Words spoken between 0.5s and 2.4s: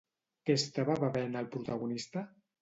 estava bevent el protagonista?